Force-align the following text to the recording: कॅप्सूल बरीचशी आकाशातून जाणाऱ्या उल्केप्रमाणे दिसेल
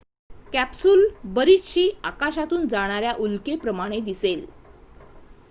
कॅप्सूल 0.53 1.05
बरीचशी 1.33 1.87
आकाशातून 2.03 2.67
जाणाऱ्या 2.67 3.13
उल्केप्रमाणे 3.19 3.99
दिसेल 4.01 4.45